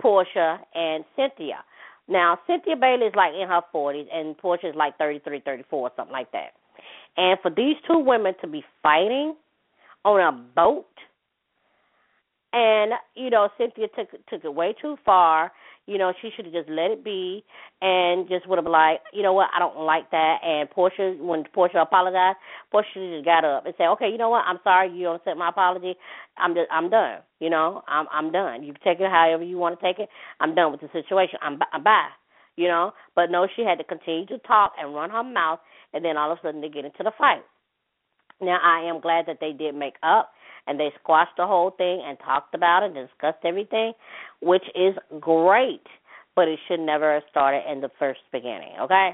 Portia 0.00 0.60
and 0.74 1.04
Cynthia. 1.16 1.64
Now 2.08 2.38
Cynthia 2.46 2.76
Bailey 2.76 3.06
is 3.06 3.14
like 3.14 3.32
in 3.34 3.48
her 3.48 3.62
40s, 3.74 4.06
and 4.12 4.36
Portia 4.36 4.70
is 4.70 4.74
like 4.76 4.98
33, 4.98 5.40
34, 5.44 5.92
something 5.96 6.12
like 6.12 6.30
that. 6.32 6.52
And 7.16 7.38
for 7.40 7.50
these 7.50 7.76
two 7.86 7.98
women 7.98 8.34
to 8.40 8.46
be 8.46 8.64
fighting 8.82 9.36
on 10.04 10.20
a 10.20 10.32
boat, 10.32 10.86
and 12.52 12.92
you 13.14 13.30
know 13.30 13.48
Cynthia 13.58 13.88
took 13.96 14.10
took 14.26 14.44
it 14.44 14.54
way 14.54 14.74
too 14.80 14.96
far. 15.04 15.52
You 15.86 15.98
know, 15.98 16.12
she 16.22 16.30
should 16.34 16.46
have 16.46 16.54
just 16.54 16.68
let 16.68 16.90
it 16.90 17.04
be 17.04 17.44
and 17.82 18.28
just 18.28 18.48
would 18.48 18.56
have 18.56 18.64
been 18.64 18.72
like, 18.72 19.00
you 19.12 19.22
know 19.22 19.32
what, 19.32 19.50
I 19.54 19.58
don't 19.58 19.80
like 19.80 20.10
that. 20.10 20.38
And 20.42 20.70
Portia, 20.70 21.16
when 21.20 21.44
Portia 21.52 21.78
apologized, 21.78 22.38
Portia 22.70 22.88
just 22.94 23.24
got 23.24 23.44
up 23.44 23.66
and 23.66 23.74
said, 23.76 23.88
okay, 23.88 24.08
you 24.08 24.16
know 24.16 24.30
what, 24.30 24.44
I'm 24.46 24.58
sorry, 24.64 24.90
you 24.90 25.04
don't 25.04 25.16
accept 25.16 25.36
my 25.36 25.50
apology. 25.50 25.94
I'm 26.38 26.54
just, 26.54 26.68
I'm 26.70 26.88
done. 26.90 27.18
You 27.40 27.50
know, 27.50 27.82
I'm 27.86 28.06
I'm 28.10 28.32
done. 28.32 28.62
You 28.62 28.72
can 28.72 28.82
take 28.82 29.00
it 29.00 29.10
however 29.10 29.42
you 29.42 29.58
want 29.58 29.78
to 29.78 29.84
take 29.84 29.98
it. 29.98 30.08
I'm 30.40 30.54
done 30.54 30.72
with 30.72 30.80
the 30.80 30.88
situation. 30.92 31.38
I'm 31.42 31.58
I'm 31.72 31.84
bye. 31.84 32.08
You 32.56 32.68
know, 32.68 32.92
but 33.14 33.30
no, 33.30 33.46
she 33.54 33.62
had 33.62 33.78
to 33.78 33.84
continue 33.84 34.26
to 34.26 34.38
talk 34.38 34.72
and 34.80 34.94
run 34.94 35.10
her 35.10 35.24
mouth, 35.24 35.58
and 35.92 36.04
then 36.04 36.16
all 36.16 36.32
of 36.32 36.38
a 36.38 36.42
sudden 36.42 36.60
they 36.60 36.68
get 36.68 36.84
into 36.84 37.02
the 37.02 37.12
fight. 37.18 37.42
Now 38.40 38.58
I 38.62 38.88
am 38.88 39.00
glad 39.00 39.26
that 39.26 39.38
they 39.40 39.52
did 39.52 39.74
make 39.74 39.94
up 40.02 40.30
and 40.66 40.78
they 40.78 40.92
squashed 41.02 41.36
the 41.36 41.46
whole 41.46 41.70
thing 41.70 42.02
and 42.04 42.18
talked 42.24 42.54
about 42.54 42.82
it 42.82 42.96
and 42.96 43.08
discussed 43.08 43.44
everything, 43.44 43.92
which 44.40 44.64
is 44.74 44.94
great. 45.20 45.82
But 46.36 46.48
it 46.48 46.58
should 46.66 46.80
never 46.80 47.14
have 47.14 47.22
started 47.30 47.62
in 47.70 47.80
the 47.80 47.90
first 47.98 48.20
beginning, 48.32 48.72
okay? 48.80 49.10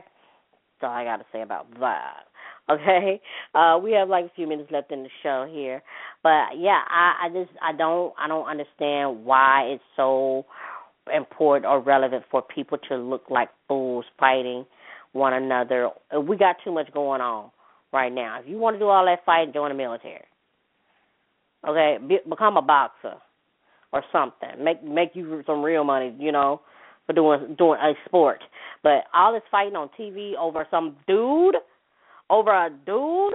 That's 0.81 0.91
all 0.91 0.97
I 0.97 1.05
got 1.05 1.19
to 1.19 1.27
say 1.33 1.43
about 1.43 1.67
that. 1.81 2.25
Okay, 2.71 3.21
uh, 3.53 3.81
we 3.83 3.91
have 3.93 4.09
like 4.09 4.27
a 4.27 4.31
few 4.37 4.47
minutes 4.47 4.71
left 4.71 4.93
in 4.93 5.03
the 5.03 5.09
show 5.25 5.45
here, 5.51 5.83
but 6.23 6.57
yeah, 6.57 6.79
I, 6.89 7.25
I 7.25 7.29
just 7.33 7.51
I 7.61 7.73
don't 7.77 8.15
I 8.17 8.29
don't 8.29 8.47
understand 8.47 9.25
why 9.25 9.63
it's 9.73 9.83
so 9.97 10.47
important 11.13 11.67
or 11.67 11.81
relevant 11.81 12.23
for 12.31 12.43
people 12.43 12.79
to 12.89 12.97
look 12.97 13.25
like 13.29 13.49
fools 13.67 14.05
fighting 14.21 14.67
one 15.13 15.33
another. 15.33 15.91
We 16.23 16.37
got 16.37 16.57
too 16.63 16.71
much 16.73 16.93
going 16.93 17.21
on 17.21 17.51
right 17.93 18.13
now. 18.13 18.39
If 18.41 18.49
you 18.49 18.59
want 18.59 18.77
to 18.77 18.79
do 18.79 18.87
all 18.87 19.05
that 19.05 19.25
fighting, 19.27 19.53
join 19.53 19.71
the 19.71 19.75
military. 19.75 20.23
Okay, 21.67 21.99
Be, 22.07 22.19
become 22.29 22.57
a 22.57 22.63
boxer 22.63 23.15
or 23.93 24.03
something. 24.13 24.63
Make 24.63 24.83
make 24.83 25.11
you 25.15 25.43
some 25.47 25.63
real 25.63 25.85
money, 25.85 26.15
you 26.19 26.33
know, 26.33 26.63
for 27.07 27.13
doing 27.13 27.55
doing 27.59 27.79
a 27.81 27.93
sport. 28.07 28.43
But 28.83 29.05
all 29.13 29.33
this 29.33 29.43
fighting 29.51 29.77
on 29.77 29.91
TV 29.99 30.35
over 30.37 30.67
some 30.71 30.97
dude, 31.07 31.57
over 32.31 32.51
a 32.51 32.71
dude, 32.71 33.35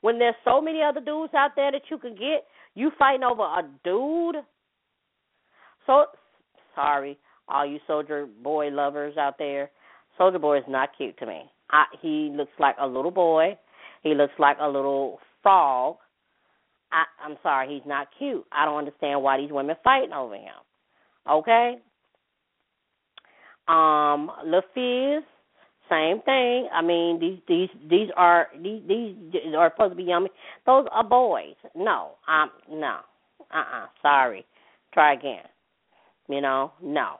when 0.00 0.18
there's 0.18 0.34
so 0.44 0.60
many 0.60 0.82
other 0.82 1.00
dudes 1.00 1.34
out 1.34 1.52
there 1.54 1.70
that 1.70 1.82
you 1.90 1.98
can 1.98 2.14
get, 2.14 2.44
you 2.74 2.90
fighting 2.98 3.22
over 3.22 3.42
a 3.42 3.62
dude. 3.84 4.42
So 5.86 6.06
sorry, 6.74 7.18
all 7.48 7.66
you 7.66 7.78
Soulja 7.88 8.26
Boy 8.42 8.68
lovers 8.68 9.16
out 9.16 9.38
there. 9.38 9.70
Soulja 10.18 10.40
Boy 10.40 10.58
is 10.58 10.64
not 10.68 10.90
cute 10.96 11.16
to 11.18 11.26
me. 11.26 11.42
I, 11.70 11.84
he 12.00 12.32
looks 12.34 12.52
like 12.58 12.76
a 12.80 12.86
little 12.86 13.10
boy. 13.10 13.58
He 14.02 14.14
looks 14.14 14.32
like 14.38 14.56
a 14.60 14.68
little 14.68 15.18
frog 15.42 15.96
I, 16.92 17.04
I'm 17.24 17.36
sorry, 17.42 17.74
he's 17.74 17.86
not 17.86 18.08
cute. 18.18 18.44
I 18.52 18.64
don't 18.64 18.78
understand 18.78 19.22
why 19.22 19.38
these 19.38 19.50
women 19.50 19.76
fighting 19.82 20.12
over 20.12 20.34
him. 20.34 20.54
Okay. 21.28 21.76
Um, 23.68 24.30
Lil 24.44 24.62
Fizz, 24.74 25.24
same 25.88 26.20
thing. 26.22 26.68
I 26.72 26.82
mean, 26.82 27.18
these 27.20 27.38
these 27.48 27.68
these 27.88 28.08
are 28.16 28.48
these 28.62 28.82
these 28.86 29.14
are 29.56 29.72
supposed 29.74 29.92
to 29.92 29.96
be 29.96 30.04
yummy. 30.04 30.30
Those 30.64 30.86
are 30.92 31.04
boys. 31.04 31.54
No, 31.74 32.12
um, 32.28 32.50
no, 32.70 32.98
uh, 33.52 33.56
uh-uh, 33.56 33.84
uh 33.84 33.86
sorry. 34.02 34.44
Try 34.92 35.14
again. 35.14 35.44
You 36.28 36.40
know, 36.40 36.72
no. 36.82 37.16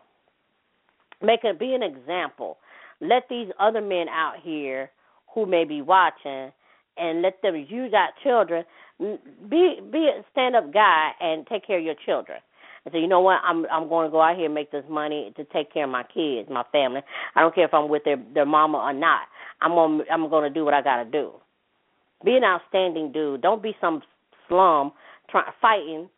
Make 1.22 1.40
it 1.44 1.58
be 1.58 1.74
an 1.74 1.82
example. 1.82 2.58
Let 3.00 3.24
these 3.28 3.48
other 3.58 3.80
men 3.80 4.08
out 4.08 4.34
here 4.42 4.90
who 5.34 5.46
may 5.46 5.64
be 5.64 5.82
watching, 5.82 6.50
and 6.96 7.22
let 7.22 7.40
them 7.42 7.66
use 7.68 7.92
our 7.94 8.08
children 8.22 8.64
be 8.98 9.80
be 9.92 10.08
a 10.08 10.24
stand 10.32 10.56
up 10.56 10.72
guy 10.72 11.10
and 11.20 11.46
take 11.46 11.66
care 11.66 11.78
of 11.78 11.84
your 11.84 11.94
children. 12.04 12.38
And 12.84 12.92
say, 12.92 13.00
you 13.00 13.08
know 13.08 13.20
what, 13.20 13.40
I'm 13.44 13.66
I'm 13.66 13.88
going 13.88 14.06
to 14.06 14.10
go 14.10 14.22
out 14.22 14.36
here 14.36 14.46
and 14.46 14.54
make 14.54 14.70
this 14.70 14.84
money 14.88 15.32
to 15.36 15.44
take 15.44 15.72
care 15.72 15.84
of 15.84 15.90
my 15.90 16.04
kids, 16.04 16.48
my 16.50 16.64
family. 16.72 17.00
I 17.34 17.40
don't 17.40 17.54
care 17.54 17.64
if 17.64 17.74
I'm 17.74 17.88
with 17.88 18.04
their 18.04 18.16
their 18.32 18.46
mama 18.46 18.78
or 18.78 18.92
not. 18.92 19.22
I'm 19.60 19.72
gonna 19.72 20.04
I'm 20.10 20.30
to 20.30 20.50
do 20.50 20.64
what 20.64 20.74
I 20.74 20.82
got 20.82 21.02
to 21.02 21.10
do. 21.10 21.32
Be 22.24 22.36
an 22.36 22.44
outstanding 22.44 23.12
dude. 23.12 23.42
Don't 23.42 23.62
be 23.62 23.76
some 23.80 24.02
slum 24.48 24.92
trying 25.30 25.52
fighting 25.60 26.08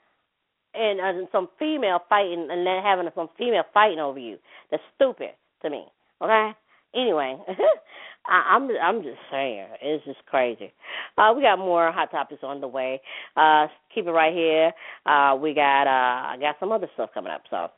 and 0.75 1.01
uh, 1.01 1.27
some 1.33 1.49
female 1.59 2.01
fighting 2.09 2.49
and 2.51 2.67
then 2.67 2.83
having 2.83 3.09
some 3.15 3.29
female 3.37 3.65
fighting 3.75 3.99
over 3.99 4.19
you. 4.19 4.39
That's 4.71 4.83
stupid 4.95 5.31
to 5.63 5.71
me. 5.71 5.85
Okay. 6.23 6.51
Anyway, 6.95 7.37
I, 8.27 8.55
I'm 8.55 8.69
I'm 8.83 9.03
just 9.03 9.19
saying, 9.31 9.67
it's 9.83 10.05
just 10.05 10.25
crazy. 10.27 10.73
Uh, 11.17 11.33
we 11.37 11.43
got 11.43 11.59
more 11.59 11.91
hot 11.93 12.11
topics 12.11 12.43
on 12.43 12.61
the 12.61 12.69
way. 12.69 13.01
Uh, 13.37 13.67
keep 13.95 14.07
it 14.07 14.11
right 14.11 14.35
here. 14.35 14.73
Uh, 15.07 15.37
we 15.37 15.55
got 15.55 15.87
uh, 15.87 16.33
I 16.33 16.37
got 16.41 16.57
some 16.61 16.73
other 16.73 16.89
stuff 16.95 17.11
coming 17.15 17.33
up. 17.33 17.43
So, 17.51 17.69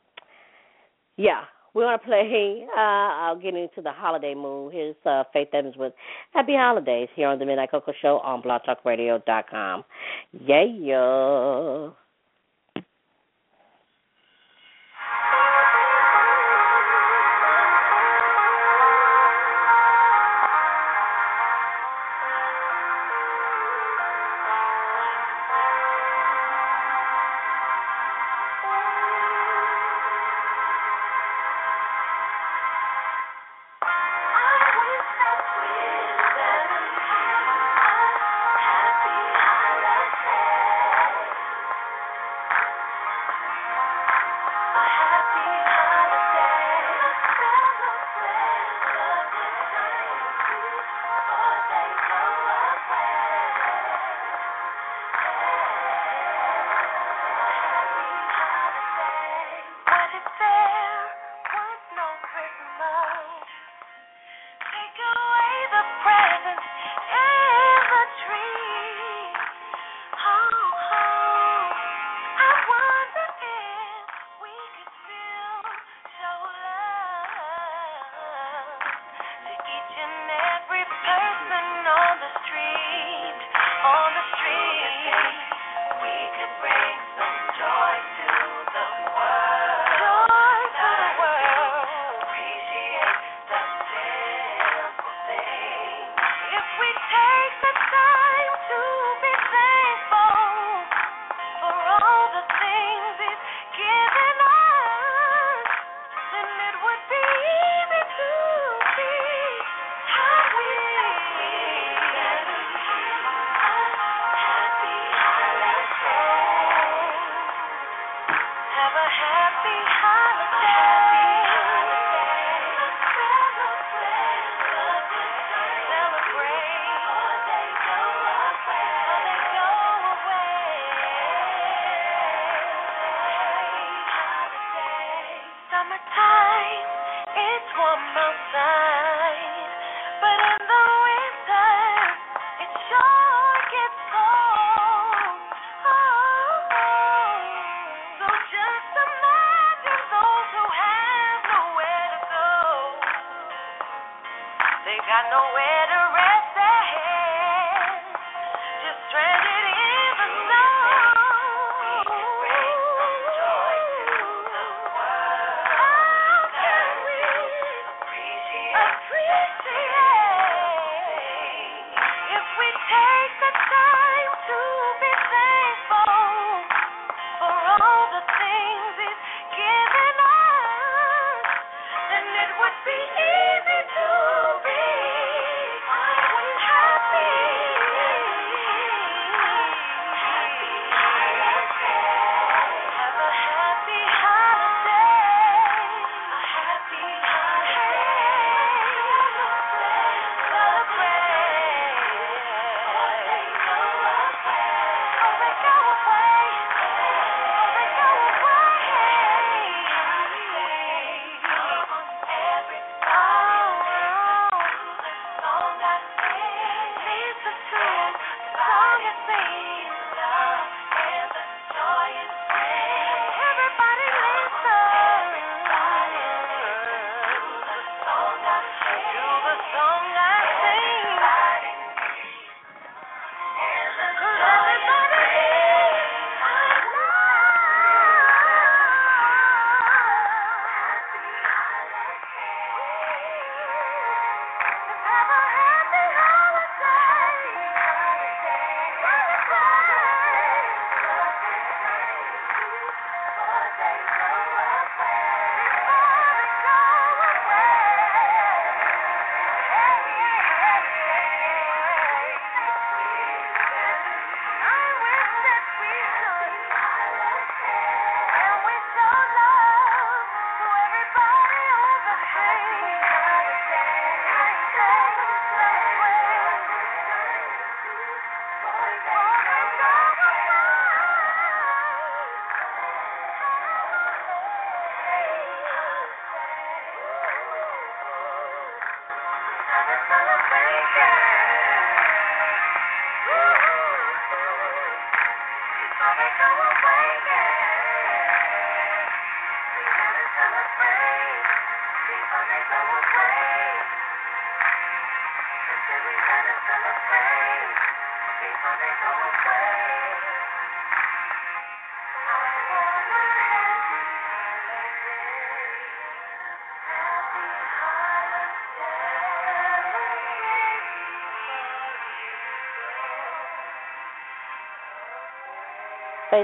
yeah, 1.17 1.41
we're 1.73 1.85
gonna 1.85 1.99
play. 1.99 2.67
Uh, 2.77 2.79
I'll 2.79 3.39
get 3.39 3.53
into 3.53 3.81
the 3.81 3.91
holiday 3.91 4.33
mood. 4.33 4.73
Here's 4.73 4.95
uh, 5.05 5.23
Faith 5.33 5.49
Evans 5.53 5.75
with 5.77 5.93
Happy 6.33 6.53
Holidays 6.53 7.09
here 7.15 7.27
on 7.27 7.37
the 7.37 7.45
Midnight 7.45 7.71
Coco 7.71 7.91
Show 8.01 8.19
on 8.19 8.41
BlogTalkRadio.com. 8.41 9.83
Yeah, 10.31 10.63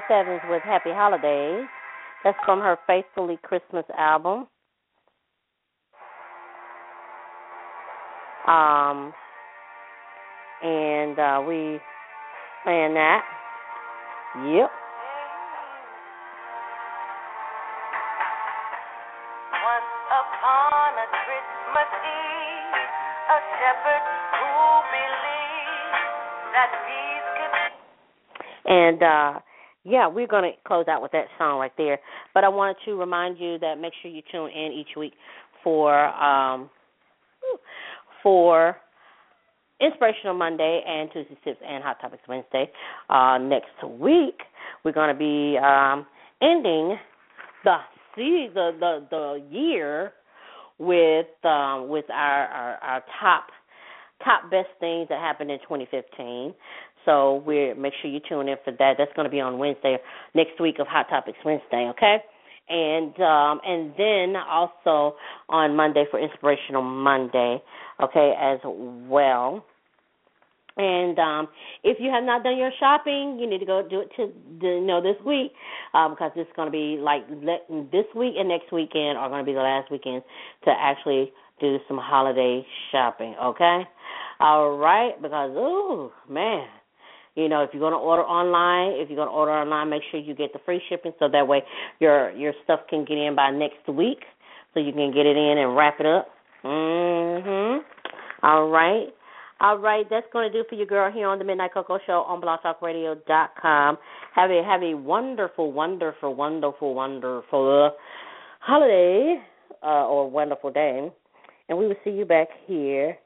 Evans 0.09 0.41
with 0.49 0.61
Happy 0.63 0.91
Holidays. 0.91 1.67
That's 2.23 2.37
from 2.45 2.59
her 2.59 2.77
Faithfully 2.87 3.37
Christmas 3.43 3.85
album. 3.97 4.47
Um, 8.47 9.13
and 10.63 11.19
uh, 11.19 11.43
we 11.47 11.79
playing 12.63 12.93
that. 12.95 13.23
Yep. 14.35 14.71
Once 19.51 19.91
upon 20.11 20.89
a 20.95 21.07
Christmas 21.25 21.89
Eve, 22.03 22.91
a 23.27 23.39
shepherd 23.59 24.03
who 24.35 24.51
believed 24.91 25.95
that 26.53 26.69
peace 26.87 27.27
could 27.35 28.71
And 28.71 29.03
uh 29.03 29.39
yeah, 29.88 30.08
we're 30.08 30.28
gonna 30.28 30.52
close 30.65 30.86
out 30.89 31.02
with 31.02 31.12
that 31.13 31.28
song 31.38 31.60
right 31.60 31.71
there. 31.78 32.00
But 32.34 32.43
I 32.43 32.50
wanted 32.50 32.76
to 32.86 32.95
remind 32.95 33.39
you 33.39 33.58
that 33.60 33.80
make 33.80 33.93
sure 34.02 34.12
you 34.12 34.21
tune 34.32 34.50
in 34.52 34.71
each 34.73 34.95
week 34.97 35.13
for 35.63 36.08
um 36.08 36.69
for 38.21 38.78
Inspirational 39.80 40.34
Monday 40.34 40.82
and 40.86 41.10
Tuesday 41.13 41.38
Tips 41.43 41.60
and 41.65 41.84
Hot 41.84 42.02
Topics 42.02 42.23
Wednesday. 42.28 42.69
Uh 43.10 43.38
next 43.38 43.82
week 44.00 44.41
we're 44.84 44.91
gonna 44.91 45.13
be 45.13 45.58
um 45.58 46.06
ending 46.41 46.97
the 47.63 47.78
the 48.17 48.71
the 48.80 49.08
the 49.10 49.43
year 49.50 50.12
with 50.80 51.28
um 51.45 51.88
with 51.88 52.06
our, 52.12 52.45
our 52.47 52.76
our 52.84 53.04
top 53.21 53.47
top 54.23 54.50
best 54.50 54.69
things 54.80 55.08
that 55.10 55.19
happened 55.19 55.52
in 55.52 55.60
2015. 55.60 56.54
So 57.05 57.43
we 57.45 57.73
make 57.73 57.93
sure 58.01 58.12
you 58.12 58.19
tune 58.27 58.47
in 58.49 58.57
for 58.63 58.71
that. 58.71 58.95
That's 58.97 59.12
going 59.15 59.25
to 59.25 59.31
be 59.31 59.39
on 59.39 59.57
Wednesday 59.57 59.97
next 60.36 60.60
week 60.60 60.79
of 60.79 60.88
Hot 60.88 61.07
Topics 61.10 61.38
Wednesday, 61.45 61.89
okay? 61.91 62.17
And 62.69 63.17
um 63.21 63.62
and 63.65 63.93
then 63.97 64.36
also 64.36 65.15
on 65.47 65.75
Monday 65.75 66.03
for 66.12 66.19
Inspirational 66.19 66.81
Monday, 66.81 67.63
okay, 68.01 68.33
as 68.38 68.60
well. 68.65 69.63
And 70.75 71.17
um 71.17 71.47
if 71.83 71.97
you 72.01 72.12
have 72.12 72.25
not 72.25 72.43
done 72.43 72.57
your 72.57 72.71
shopping, 72.77 73.38
you 73.39 73.49
need 73.49 73.60
to 73.60 73.65
go 73.65 73.88
do 73.89 74.01
it 74.01 74.12
to 74.17 74.33
the, 74.60 74.67
you 74.67 74.81
know 74.81 75.01
this 75.01 75.15
week 75.25 75.53
um, 75.93 76.12
because 76.12 76.31
it's 76.36 76.51
going 76.55 76.67
to 76.67 76.71
be 76.71 77.01
like 77.01 77.27
this 77.91 78.05
week 78.15 78.33
and 78.38 78.49
next 78.49 78.71
weekend 78.73 79.17
are 79.17 79.29
going 79.29 79.43
to 79.43 79.49
be 79.49 79.53
the 79.53 79.60
last 79.60 79.89
weekends 79.89 80.25
to 80.65 80.71
actually 80.77 81.31
do 81.60 81.77
some 81.88 81.97
holiday 81.97 82.65
shopping. 82.91 83.33
Okay, 83.41 83.83
all 84.39 84.77
right, 84.77 85.19
because 85.21 85.51
oh 85.55 86.12
man, 86.29 86.67
you 87.38 87.47
know 87.47 87.62
if 87.62 87.69
you're 87.71 87.80
going 87.80 87.93
to 87.93 87.97
order 87.97 88.23
online, 88.23 89.00
if 89.00 89.10
you're 89.10 89.15
going 89.15 89.30
to 89.30 89.34
order 89.34 89.52
online, 89.54 89.89
make 89.89 90.02
sure 90.12 90.19
you 90.19 90.36
get 90.36 90.52
the 90.52 90.60
free 90.65 90.82
shipping 90.89 91.13
so 91.19 91.30
that 91.30 91.47
way 91.47 91.62
your 92.00 92.32
your 92.32 92.54
stuff 92.63 92.82
can 92.89 93.06
get 93.06 93.17
in 93.17 93.36
by 93.36 93.52
next 93.52 93.88
week, 93.88 94.19
so 94.73 94.80
you 94.80 94.91
can 94.91 95.13
get 95.13 95.26
it 95.26 95.38
in 95.38 95.58
and 95.58 95.76
wrap 95.76 96.00
it 96.00 96.06
up. 96.06 96.28
Mhm. 96.65 97.80
All 98.43 98.67
right. 98.67 99.13
All 99.60 99.80
right, 99.80 100.06
that's 100.08 100.28
going 100.32 100.52
to 100.52 100.56
do 100.56 100.67
for 100.69 100.76
you, 100.76 100.86
girl, 100.86 101.12
here 101.12 101.28
on 101.28 101.39
the 101.39 101.45
Midnight 101.45 101.73
Coco 101.73 101.97
Show 102.06 102.21
on 102.28 102.39
blogtalkradio.com. 102.41 103.97
Have 104.36 104.52
a 104.52 104.63
have 104.63 104.84
a 104.84 104.93
wonderful, 104.93 105.71
wonderful, 105.71 106.36
wonderful, 106.36 106.93
wonderful 106.93 107.91
holiday 108.60 109.41
uh, 109.82 110.06
or 110.06 110.30
wonderful 110.30 110.71
day, 110.71 111.10
and 111.69 111.78
we 111.78 111.88
will 111.88 111.95
see 112.04 112.12
you 112.12 112.26
back 112.26 112.50
here 112.67 113.17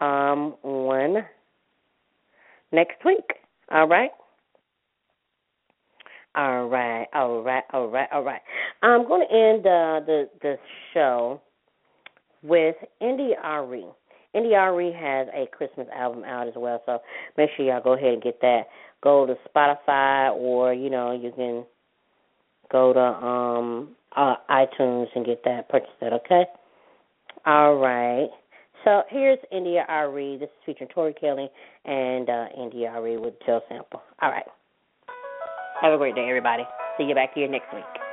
um 0.00 0.54
on 0.62 1.24
next 2.72 3.04
week. 3.04 3.24
All 3.70 3.88
right. 3.88 4.10
All 6.34 6.68
right, 6.68 7.06
all 7.14 7.42
right, 7.42 7.64
all 7.72 7.88
right, 7.88 8.08
all 8.12 8.22
right. 8.22 8.40
I'm 8.82 9.08
going 9.08 9.26
to 9.26 9.34
end 9.34 9.60
uh, 9.66 10.06
the 10.06 10.28
the 10.40 10.56
show 10.94 11.40
with 12.42 12.76
India.Arie. 13.00 13.86
India.Arie 14.34 14.92
has 14.92 15.26
a 15.34 15.46
Christmas 15.50 15.88
album 15.92 16.22
out 16.24 16.46
as 16.46 16.54
well, 16.56 16.80
so 16.86 17.00
make 17.36 17.50
sure 17.56 17.66
y'all 17.66 17.82
go 17.82 17.94
ahead 17.94 18.12
and 18.12 18.22
get 18.22 18.40
that. 18.42 18.64
Go 19.02 19.26
to 19.26 19.34
Spotify 19.48 20.32
or 20.36 20.72
you 20.74 20.90
know 20.90 21.12
you 21.12 21.32
can 21.32 21.64
go 22.70 22.92
to 22.92 23.00
um 23.00 23.96
uh, 24.14 24.36
iTunes 24.50 25.06
and 25.14 25.26
get 25.26 25.42
that 25.44 25.68
purchase 25.68 25.88
that. 26.00 26.12
Okay. 26.12 26.44
All 27.46 27.76
right. 27.76 28.28
So 28.84 29.02
here's 29.08 29.38
India.Arie. 29.50 30.36
This 30.38 30.48
is 30.48 30.64
featuring 30.64 30.90
Tori 30.90 31.14
Kelly 31.14 31.48
and 31.84 32.28
uh, 32.28 32.46
India.Arie 32.56 33.16
with 33.16 33.34
Joe 33.44 33.60
Sample. 33.68 34.02
All 34.22 34.30
right. 34.30 34.46
Have 35.80 35.92
a 35.92 35.98
great 35.98 36.14
day, 36.14 36.26
everybody. 36.28 36.64
See 36.96 37.04
you 37.04 37.14
back 37.14 37.34
here 37.34 37.48
next 37.48 37.72
week. 37.72 38.07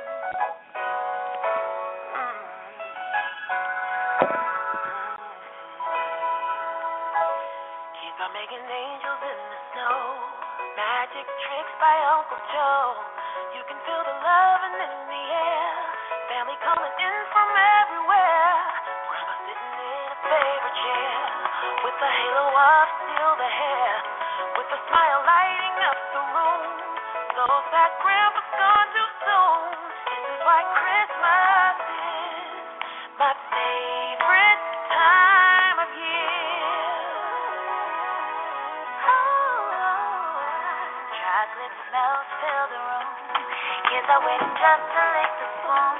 Just 44.34 44.84
to 44.90 45.04
the 45.06 45.48
spoon. 45.62 45.96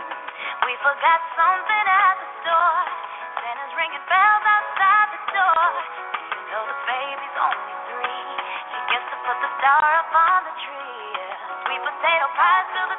We 0.66 0.72
forgot 0.82 1.20
something 1.38 1.86
at 1.86 2.14
the 2.18 2.28
store. 2.42 2.82
Santa's 3.38 3.74
ringing 3.78 4.06
bells 4.10 4.44
outside 4.50 5.08
the 5.14 5.22
door. 5.30 5.66
The 6.50 6.76
baby's 6.90 7.36
only 7.38 7.74
three, 7.86 8.26
she 8.74 8.78
gets 8.90 9.06
to 9.14 9.18
put 9.30 9.38
the 9.38 9.50
star 9.62 9.86
up 10.02 10.10
on 10.10 10.38
the 10.42 10.54
tree. 10.58 11.14
Sweet 11.70 11.82
potato 11.86 12.26
pie 12.34 12.64
to 12.74 12.82
the. 12.90 12.98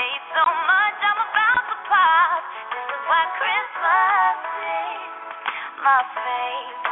Ate 0.00 0.26
so 0.32 0.44
much 0.44 0.96
I'm 1.00 1.20
about 1.20 1.64
to 1.66 1.76
pop. 1.88 2.40
This 2.70 2.86
is 2.94 3.02
why 3.08 3.22
Christmas 3.40 4.36
is 4.60 5.10
my 5.80 6.00
favorite 6.14 6.89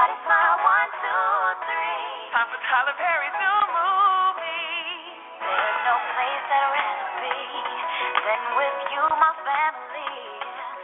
Everybody 0.00 0.24
smile, 0.24 0.56
one, 0.64 0.90
two, 0.96 1.28
three. 1.68 2.32
Time 2.32 2.48
for 2.48 2.56
Tyler 2.72 2.96
Perry's 2.96 3.36
new 3.36 3.60
movie. 3.68 4.96
There's 5.44 5.80
no 5.84 5.96
place 6.16 6.44
I'd 6.56 6.68
rather 6.72 7.08
be 7.20 7.36
than 8.24 8.40
with 8.56 8.78
you, 8.96 9.04
my 9.20 9.32
family. 9.44 10.16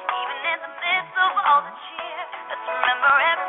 Even 0.04 0.36
in 0.52 0.58
the 0.68 0.72
midst 0.84 1.16
of 1.16 1.32
all 1.32 1.64
the 1.64 1.72
cheer, 1.88 2.20
let's 2.52 2.60
remember 2.68 3.08
everybody. 3.08 3.45